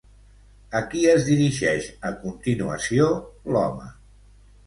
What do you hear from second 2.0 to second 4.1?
a continuació, l'home?